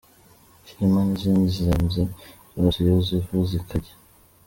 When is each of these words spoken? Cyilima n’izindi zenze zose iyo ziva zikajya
Cyilima 0.65 0.99
n’izindi 1.05 1.47
zenze 1.57 2.01
zose 2.57 2.77
iyo 2.83 2.95
ziva 3.05 3.37
zikajya 3.49 3.95